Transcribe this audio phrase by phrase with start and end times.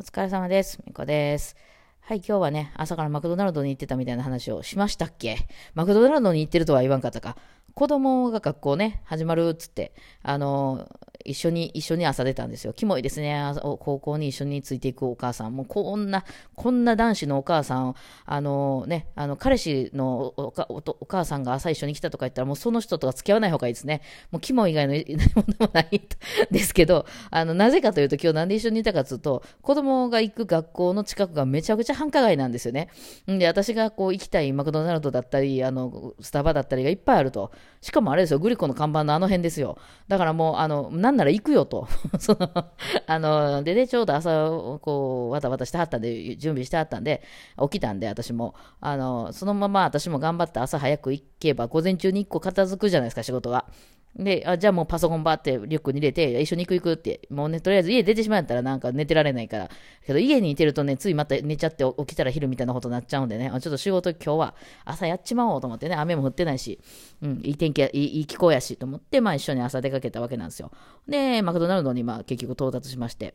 [0.00, 0.78] お疲れ様です。
[0.86, 1.54] みこです。
[2.00, 5.36] はい、今日はね、朝からマクドナルドに行ってたみたいな話をしましたっけ？
[5.74, 7.36] マクドナルドに行ってるとは言わんかったか。
[7.74, 10.88] 子供が学校ね、始まるっつって、あの
[11.24, 12.72] 一緒に、一緒に朝出たんですよ。
[12.72, 13.54] キモいですね。
[13.80, 15.56] 高校に一緒についていくお母さん。
[15.56, 16.24] もうこんな、
[16.54, 17.96] こんな男子のお母さんを、
[18.26, 24.02] あのね、あの、彼氏のおかおお母さんが朝一緒に来たとか言ったら、もうその人とは付き合わない方がいいですね。
[24.30, 26.02] もうキモ以外の何 もでもない
[26.50, 32.88] ですけど、あの、なぜかというと今日なんで一緒にいたかというと、子供が行く学校の近くがめちゃくちゃ繁華街なんですよね。
[33.30, 37.52] んで、私がこう行きたいマクドナルドだったり、あの、スタバだったりがいっぱいあると。
[37.80, 39.78] しかもあれですよ、グリコの看板のあの辺ですよ。
[40.06, 41.88] だからもう、あの、なんなら行くよと。
[42.20, 42.66] その、
[43.06, 44.30] あの、でね、ちょうど朝、
[44.82, 47.22] こう、わたわたしてはったんで、準備してはったんで、
[47.62, 48.54] 起きたんで、私も。
[48.80, 53.64] あの、そのまま私も頑張って朝早く行けば、午前中に1個片付くじゃないですか、仕事が。
[54.16, 59.70] で、あじゃあもうパソコンバーってリュックに入れて、一緒に行く行くって、もうね、とりあえず家出てしまったらなんか寝てられないから。
[60.04, 66.80] けど家にいてるとね、ついまた寝ちゃって起きたら昼みたいなことになっちゃうんでね、あちょっと仕事今日は朝やっちまおうと思ってね、雨も降ってないし、
[67.22, 70.70] うん、いい天気や、いいいい気候やしと思って、まあ一緒に朝出かけたわけなんですよ。
[71.08, 73.34] で、マクドナルドにまあ結局到達しまして。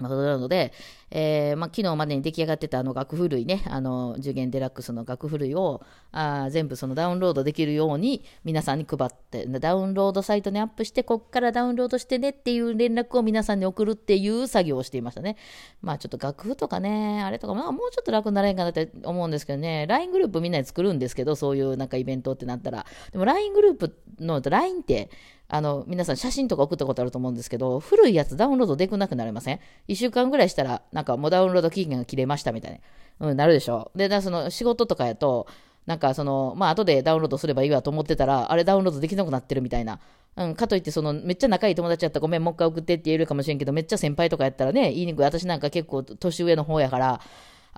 [0.00, 0.72] マクドナルドで、
[1.10, 5.82] えーまあ、昨日までに出来上がってたあの楽譜類ね、あの、受験デラックスの楽譜類を、
[6.12, 15.36] あ全部そのダウンロードできるように皆さんに配って、ダウンロードサイトにアップして、こっからダウンロードしてねっていう連絡を皆さんに送るっていう作業をしていましたね。
[15.82, 22.86] まあちょっと楽譜とかね、あれとか、まあもうちょっと楽になれんかなって思うんですけどね、LINE グループみんなで作るんですけど、そういうなんかイベントってなったら。
[23.12, 25.10] でも LINE グループの、LINE って、
[25.48, 32.80] あの、皆さん写真とか送ったことあると思うんですけど、古いやつダウンロードできなくなりません ?1 週間ぐらいしたら、なんかもうダウンロード期限が切れましたみたい
[33.18, 33.28] な。
[33.28, 33.90] うん、なるでしょ。
[33.96, 35.46] で、その仕事とかやと、
[35.86, 40.00] なんかその、まあ後でダウンロードすればいいわと思ってたら、あれダウンロードできなくなってるみたいな。
[40.36, 45.24] うん、かといって、その、めっちゃ仲いい友達やったらごめん、もう一回送ってって言えるかもしれんけど、めっちゃ先輩とかやったらね、言いにくい。
[45.24, 47.20] 私なんか結構年上の方やから、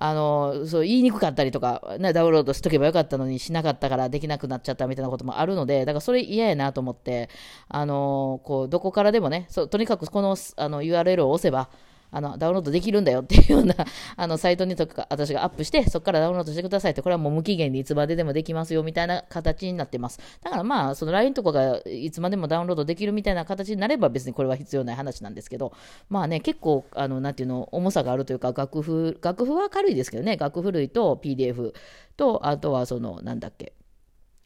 [0.03, 7.29] あの、そう、言いにくかったりとか、ね、ダウンロードしとけばよかったのにしなかったからできなくなっちゃったみたいなこともあるので、だからそれ嫌やなと思って、
[7.69, 11.69] あの、こう、どこからでもね、そうとにかくこのあの URL を押せば、
[12.11, 13.73] あの、ダウンロードできるんだよっていうような、
[14.17, 20.19] あの、サイトにとか、私がアップして、そこからダウンロードしてくださいって、これはもう無期限でいつまででもできますよ、みたいな形になってます。
[20.43, 25.73] だからまあ、その LINE とかがいつまでもダウンロードできるみたいな形になれば別にこれは必要ない話なんですけど、
[26.09, 31.73] まあね、結構、あの、なんていうの、重さがあるというか、楽譜、楽譜は軽いですけどね、楽譜類と PDF
[32.17, 33.73] と、あとはその、なんだっけ、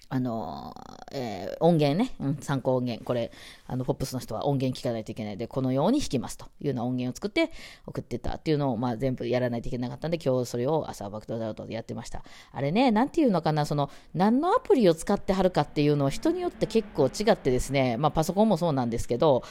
[0.09, 0.73] あの
[1.11, 3.31] えー音源ね、うん、参考音源、これ、
[3.67, 6.45] あの、ポップスの人は音源聞かないといけないで、このように弾きますと。
[6.61, 7.51] いうような音源を作って
[7.85, 12.23] 送ってたっていうのを、まあ、全部やらないといけなかったんで、今日それを朝バクドダウトでやってました。
[12.51, 19.43] あれね、なんていうのかな、その、何のアプリを使ってはるかっていうのは人によって結構違ってですね、まあ、パソコンもそうなんですけど、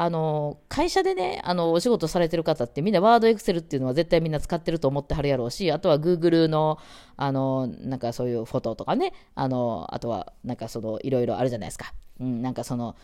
[0.00, 6.78] あの会社でねあのお仕事されてる方ってみんなワードエクセルっていうのは絶対みんな使ってると思ってはるやろうしあとは Google の
[7.16, 12.94] あのなんかそういうフォトとかねあのあとはなんかそのいろいろあるじゃないですか、うん、なんかその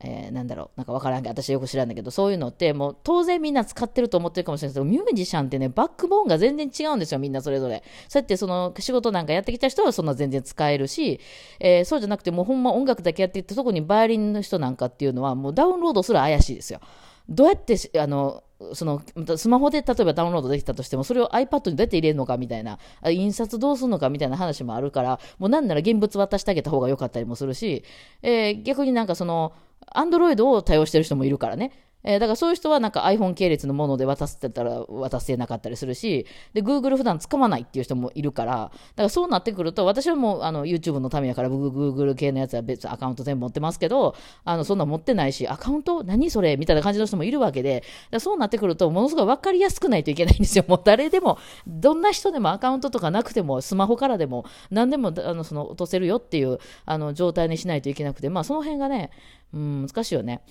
[0.00, 7.82] えーなんだろう、なんかわからんけど、私よく知らんだけど、そういうのって、もう当然みんな使ってると思ってるかもしれないですけど、ミュージシャンってね、バックボーンが全然違うんですよ、みんなそれぞれ。
[8.08, 11.20] そうやってその仕事なんかやってきた人はそんな全然使えるし、
[11.60, 16.80] えーそうじゃなくて、もうほんま音楽だけやっていって、特にバイオリンの人なんかっていうのは、もうダウンロードすら怪しいですよ。
[17.28, 19.02] どうやって、あの、その
[19.36, 27.84] スマホで例えばダウンロードできたとしても、それを iPad にどうやって入れるのかみたいな、印刷どうするのかみたいな話もあるから、もうなんなら現物渡してあげた方が良かったりもするし、
[28.22, 29.52] えー逆になんかその、
[29.92, 31.72] アンドロイドを対応してる人もいるからね。
[32.06, 44.14] えーだからそういう人はなんか iPhone 系列のもので渡せたら渡せなかったりするし、で、Google 普段使わないっていう人もいるから、だからそうなってくると、私はもうあの YouTube のためやから Google 系のやつは別アカウント全部持ってますけど、
[44.44, 47.82] あの、そんな持ってないし、アカウント何それみたいな感じの人もいるわけで、
[48.18, 50.64] そうなってくると、ものすごい分かりやすくないといけないんですよ。
[50.68, 59.10] もう誰でも、どんな人でもアカウントとかなくても、スマホからでも、何でもあのその落とせるよっていうあの状態にしないといけなくて、まあその辺がね、
[59.52, 60.42] うん、難しいよね。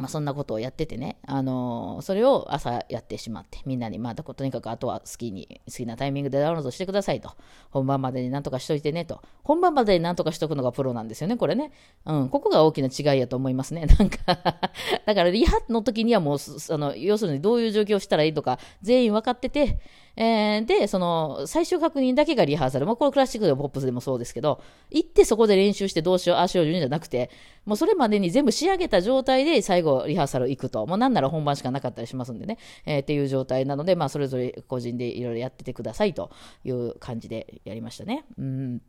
[0.00, 7.32] まあ、そんなことをやっててね、あのーそれを朝やってしまって、みんなに、まあ、とにかくあとは好きに、好きなタイミングでダウンロードしてくださいと。
[7.70, 9.20] 本番までになんとかしといてねと。
[9.42, 11.72] 本番までになんとかしとくのがプロなんですよね、これね。
[12.06, 13.84] うん、ここが大きな違いやと思いますね。
[13.98, 14.18] なんか
[15.04, 19.78] だからリハの時にはもう、あの、要するにどういう状況をしたらいいとか、全員分かってて、
[20.16, 22.86] えーで、その、最終確認だけがリハーサル。
[22.86, 24.60] まあ、これクラシックでもポップスでもそうですけど、
[24.90, 27.30] 行ってそこで練習してどうしよう、ああしよう、じゃなくて、
[27.64, 30.86] もうそれまでに全部仕上げた状態で最後リハーサル行くと。
[30.86, 32.58] もうなんなら本番しかなかったりしますんでね。
[32.86, 36.30] えーっていう状態なので、まあ、それぞれ個人でいろいろやっててくださいと
[36.64, 38.24] いう感じでやりましたね。
[38.38, 38.82] うん。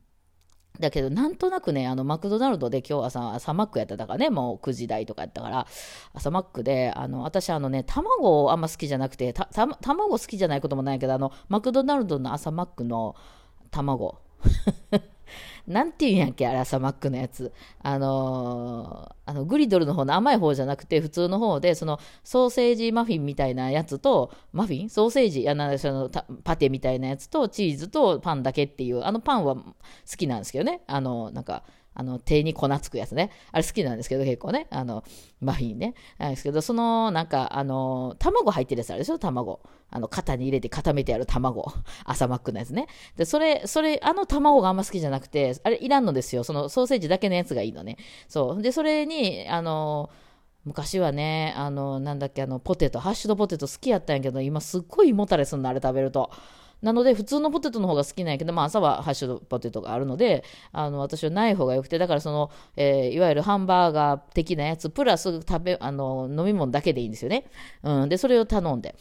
[0.80, 5.68] だけど、なんとなくね、あの、マクドナルドで今日朝、朝マックやってたからね、もう9時台とかやったから、
[6.14, 13.16] 朝マックで、あの、私あのね、卵あんま好きじゃなくて、た、た卵好きじゃないこともないけど、あの、マクドナルドの朝マックの
[13.70, 14.18] 卵。
[15.68, 17.52] なんていうんやっけ、あれ、朝マックのやつ。
[17.82, 24.90] あのー、あの、グリドルの方の甘い方じゃなくて、普通の方で、その、ソーセージマフィンみたいなやつと、マフィン？
[24.90, 25.44] ソーセージ？
[25.44, 26.10] やな、その、
[26.44, 29.64] パテみたいなやつと、チーズとパンだけっていう、あのパンは好
[30.18, 30.82] きなんですけどね。
[30.88, 31.64] あの、なんか、
[31.94, 33.32] あの、手に粉つくやつね。
[33.52, 34.68] あれ好きなんですけど、結構ね。
[34.70, 35.04] あの、
[35.42, 35.94] マフィンね。
[36.18, 39.20] なんですけど、その、なんか、あの、卵入ってるやつあるでしょ？
[39.20, 39.60] 卵。
[39.90, 41.66] あの、型に入れて固めてある卵。
[42.06, 42.88] 朝マックのやつね。
[43.18, 46.46] で、それ、それ、あの卵があんま好きじゃなくて、あれいらんのですよ。
[46.46, 47.98] そのソーセージだけのやつがいいのね。
[48.30, 48.62] そう。
[48.62, 50.10] で、それに、あの、
[50.64, 56.30] 昔はね、あの、なんだっけ、あの、ポテト、ハッシュドポテト好きやったんやけど、今すっごい胃もたれすんの、あれ食べると。
[56.82, 67.46] なので、普通のポテトの方が好きなんやけど、まあ、朝はハッシュドポテトがあるので、あの、私はない方がよくて、だからその、えー、いわゆるハンバーガー的なやつ、プラス食べ、あの、飲み物だけでいいんですよね。
[67.84, 68.10] うん。
[68.10, 68.96] で、それを頼んで。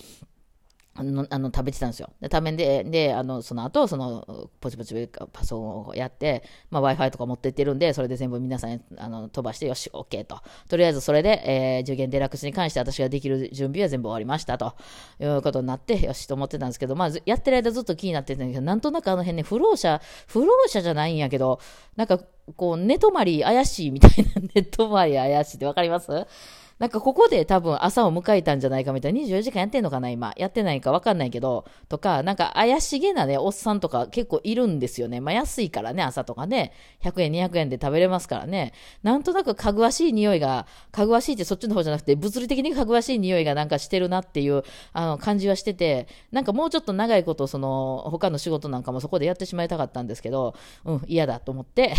[0.92, 2.10] あの、あの食べてたんですよ。
[2.20, 10.40] で、食べで、で、あの、その後、その、ポチポチパソコンをやって、まあ、Wi-Fi とか持ってってるんで、それで全部皆さん、あの、飛ばして、よし、OK と。
[10.68, 14.74] とりあえずそれで、えー、受験デラックスに関して私ができる準備は全部終わりました、と
[15.20, 21.60] いうことになって、よし、と思ってたんですけど、まあ、やってる間ずっと気になってたんだけど、なんとなくあの辺ね、不老者、不老者じゃないんやけど、
[21.96, 22.18] なんか、
[22.56, 26.10] こう、寝泊まり怪しいみたいな、 寝泊まり怪しいってわかります？
[26.80, 30.32] なんかここで多分朝を迎えたんじゃないかみたいな、24時間やってんのかな今。
[30.38, 35.20] やってないかわかんないけど、とか、なんか怪しげなね、おっさんとか結構いるんですよね。
[35.20, 36.72] まあ安いからね、朝とかね。
[37.02, 38.72] 100円、200円で食べれますからね。
[39.02, 44.62] なんとなくかぐわしい匂いが、かぐわしいってそっちの方じゃなくて、物理的にかぐわしい匂いがなんかしてるなっていう、
[44.94, 50.54] あの、感じはしてて、なんかもうちょっと長いこと、その、他の仕事なんかもそこでやってしまいたかったんですけど、
[50.86, 51.92] うん、嫌だと思って、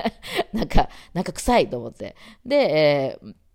[0.52, 2.16] なんか、なんか臭いと思って。
[2.44, 3.45] で、えー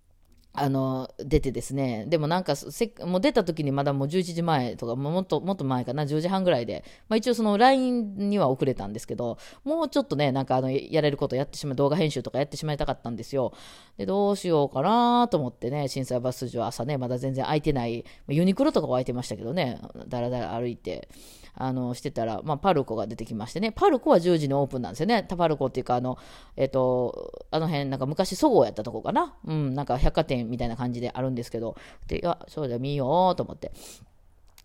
[0.54, 13.54] あの、出てですね、でもなんかせ、もう出た時にまだもう11時前とか、もっと、もっと前かな、10時半ぐらいで、まあ一応その LINE には遅れたんですけど、もうちょっとね、なんかあの、やれることやってしまう、動画編集とかやってしまいたかったんですよ。
[13.98, 21.08] で、どうしようかなと思ってね、震災バス筋は朝ね、まだ全然空いてない、ユニクロとかは空いてましたけどね、だらだら歩いて、
[21.54, 25.24] あの、してたら、まあ、パルコが出てきましてね、パルコは10時にオープンなんですよね。
[25.28, 26.18] タパルコっていうか、あの、
[26.56, 29.36] えっ、ー、と、あの辺、なんか昔、そごうやったとこかな。
[29.46, 31.76] うん、なんか百貨店みたいな感じであるんですけど、
[32.08, 33.72] で、いや、そうだ、見ようと思って。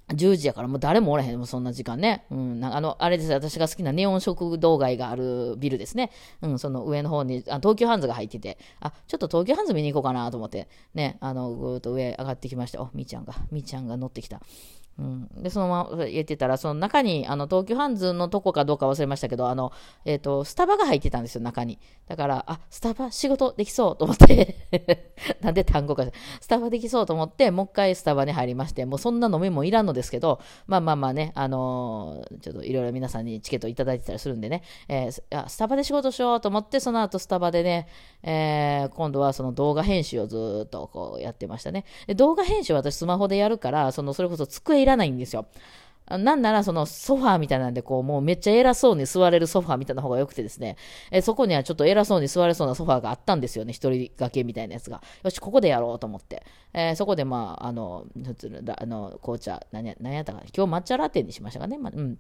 [0.09, 2.27] 10時やからもう誰もおらへん、もうそんな時間ね。
[2.31, 6.13] うん、あの、あれです、私が好きなネオン食堂街があるビルですね。
[6.43, 12.83] うん、その上の方に、あ東急ハンズが入ってて、あ、ちょっと東急ハンズ見に行こうかなと思って、ね、あの、ぐーっと上上がってきました。
[12.83, 14.41] お、みーちゃんが、みーちゃんが乗ってきた。
[14.99, 19.73] うん、で、そのまま言ってたら、その中に、あの、東急ハンズのとこかどうか忘れましたけど、あの、
[20.07, 21.79] え、ー、と、スタバが入ってたんですよ、中に。
[22.09, 24.57] だから、あ、スタバ仕事できそうと思って
[25.43, 26.07] なんで単語か、
[26.41, 37.87] スタバできそうと思って、もう一回スタバに入りまして、もうそんな飲みもいらんのですけど、まあまあまあね、あのー、ちょっといろいろ皆さんにチケットいただいてたりするんでね、えー、スタバで仕事しようと思って、その後スタバでね、
[38.23, 41.85] えー、今度はその動画編集をずっとこうやってましたね。
[42.07, 45.47] で動画編集私スマホでやるから、その、それこそ机らないんですよ。
[46.09, 50.77] なんならそのソファーみたいなんでこうもうめっちゃ偉そうに座れるソファーみたいな方が良くてですね、
[51.11, 55.03] えそこにはちょっと偉そうに座れそうなソファーがあったんですよね、一人掛けみたいなやつが。
[55.25, 56.45] よし、ここでやろうと思って。
[56.73, 60.45] えー、そこでまあ、あの、普通の、あの、紅茶、何や、何やったかな。
[60.57, 61.77] 今日抹茶ラテにしましたかね。
[61.77, 62.19] まあ、うん。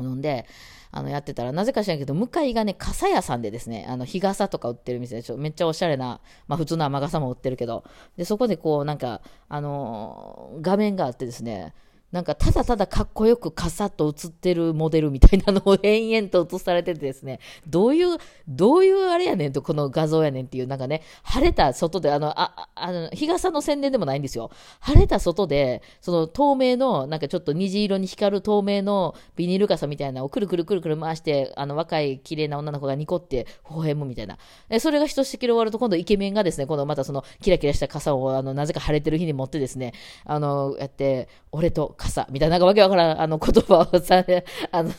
[0.00, 0.46] 飲んで、
[0.90, 7.84] あの、やってたら、なぜか知らんけど、向かいがね、傘屋さんでですね、あの、日傘とか売ってる店で、ちょめっちゃおしゃれな、まあ普通の雨傘も売ってるけど、
[8.16, 11.74] で、そこでこう、なんか、あのー、画面があってですね、
[12.12, 24.50] なんかただただかっこよくカサッと映ってるモデルみたいなのを延々と映されててですね、どういう、どういうあれやねんと、この画像やねんっていう、なんかね、晴れた外で、あの、あ、あの、日傘の宣伝でもないんですよ。
[24.80, 34.36] 晴れた外で、その透明の、なんかちょっと虹色に光る透明のビニール傘みたいなのをくるくるくるくる回して、あの、若い綺麗な女の子がニコって微笑むみたいな。
[34.68, 39.94] え、それがひとしきり終わると、今度イケメンがですね、今度またそのキラキラした傘を、あの、なぜか晴れてる日に持ってですね、
[40.26, 44.24] あの、やって、俺と傘、みたいな、なんかわけわからん、あの、言葉をさ、
[44.72, 44.90] あの、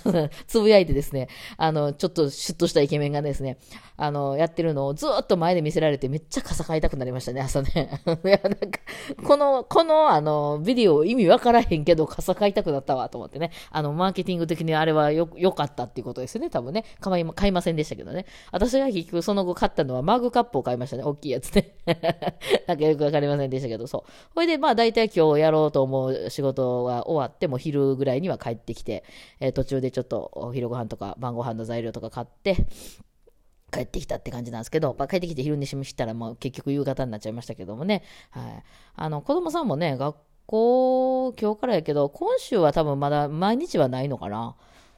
[0.47, 3.57] つぶやいてですね、あの、ちょっとシュッとしたイケメンがですね、
[3.97, 8.01] あの、やってるのをずっと前で見せられて、めっちゃ傘買いたくなりましたね、朝ね。
[8.25, 8.79] いや、なんか、
[9.25, 13.51] この、この、あの、ビデオ意味わからへんけど、傘買いたくなったわ、と思ってね。
[13.71, 16.85] あの、マーケティング的にあれはよ、良かったっていうことですね、多分ね。
[17.01, 18.25] 買い買いませんでしたけどね。
[18.51, 21.75] 私が結局その後買ったのはマグカップを買いましたね、大きいやつね。
[22.67, 24.11] なんかよくわかりませんでしたけど、そう。
[24.35, 29.03] ほいで、まあ、大体今日やろうと思う仕事はが終わって、も昼ぐらいには帰ってきて、
[29.39, 32.55] えー、途中でちょっとお昼ご飯とか晩ご飯の材料とか買って、
[33.73, 38.03] 帰ってきたって感じなんですけど、まあ、帰ってきて昼寝ししたらもう結局夕方になっちゃいましたけどもね。
[38.29, 38.63] はい。
[38.95, 44.55] あの、子供さんもね、学校、今日からやけど、今週は多分まだ毎日はないのかな。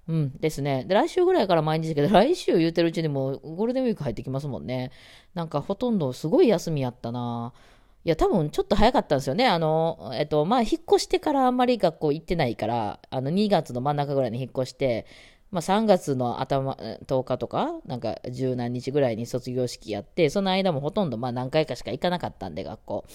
[0.08, 0.84] うん、ですね。
[0.86, 4.92] で、来週ぐらいから毎日だけど、来週言うてるうちにもゴールデンウィーク入ってきますもんね。
[5.34, 7.54] なんかほとんどすごい休みやったな。
[8.10, 9.48] や、多分ちょっと早かったんですよね。
[9.48, 15.06] あの、えっと、まあ、引っ越してからあんまり学校行ってないから、あの、2月の真ん中ぐらいに引っ越して、
[15.52, 23.06] まあ、3月の頭、10日とか、なんか十何日ぐらいに卒業式やって、その間もほとんどまあ何回かしか行かなかったんで、学校。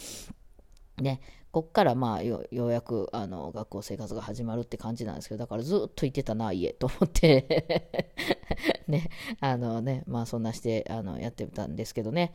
[1.01, 1.21] ね、
[1.53, 7.85] こっからまあようやくあの学校生活が始まるって感じなんですけど、だからずっと行ってたな、家と思って
[8.87, 12.33] ね、あのね、まあそんなしてあのやってたんですけどね。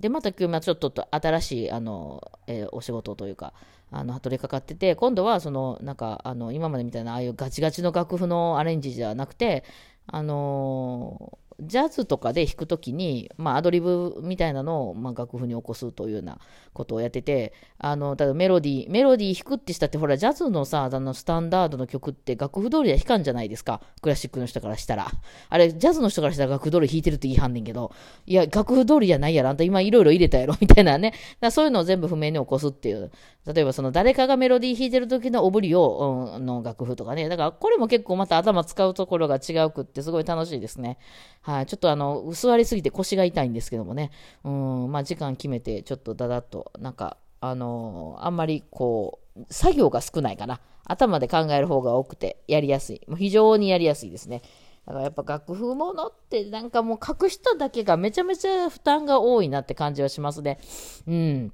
[0.00, 3.54] で、また今日、ちょっと新しいあの、えー、お仕事というか、
[3.90, 9.64] あの、取りかかってて、今度は、その、なんか、あの、今までみたいな、ああいうガチガチの楽譜のアレンジじゃなくて、
[10.08, 16.38] あのジャズとかで弾くときに、まあ、アドリブみたいなのを、まあ、楽譜に起こすというような
[16.72, 23.80] ことをやってて、あの、ただメロディー、メロディー弾くってしたって、ほら、ジャズのさ、あの、スタンダードの曲って楽譜通りは弾かんじゃないですか。
[24.02, 25.10] クラシックの人からしたら。
[25.48, 27.92] あれ、ジャズの人からしたら楽譜通り弾いてるって言いはんねんけど、
[28.26, 29.48] いや、楽譜通りじゃないやろ。
[29.48, 30.54] あんた今いろいろ入れたやろ。
[30.60, 31.14] みたいなね。
[31.40, 33.10] だそういうのを全部譜面に起こすっていう。
[33.46, 37.28] 例えば、その、誰かがメロディー弾いてる時のオブリを、うん、の楽譜とかね。
[37.28, 40.98] だから、これも結構また頭使うところが違うくって、すごい楽しいですね。
[41.46, 44.10] はい、ちょっとあの、座りすぎて腰が痛いんですけどもね。
[44.42, 50.60] うん、まあ、時間決めて、ちょっとだだっと、なんか、あのあんまりこう、作業が少ないかな。
[50.84, 53.02] 頭で考える方が多くて、やりやすい。
[53.06, 54.42] もう非常にやりやすいですね。
[54.86, 60.58] だからやっぱ楽譜ものってなんかもう書く人だけがめちゃめちゃ負担が多いなって感じはしますね。
[61.06, 61.52] うん。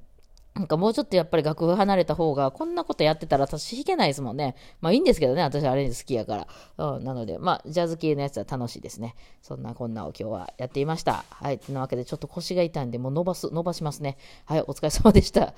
[0.54, 4.54] なんかもうちょっとやっぱり楽譜離れた方が、こんなことやってたら私弾けないですもんね。
[4.82, 6.94] まあいいんですけどね、私アレンジ好きやから。
[6.94, 9.14] うん、なので、まあジャズ系のやつは楽しいですね。
[9.40, 11.24] そんなこんなを今日はやっていました。
[11.30, 11.58] はい。
[11.58, 14.18] というわけでちょっと腰が痛いんで、もう伸ばす、伸ばしますね。
[14.44, 15.54] はい、お疲れ様でした。